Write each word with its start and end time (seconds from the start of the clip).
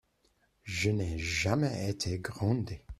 Je 0.63 0.89
n'ai 0.89 1.19
jamais 1.19 1.87
été 1.91 2.17
grondé. 2.17 2.81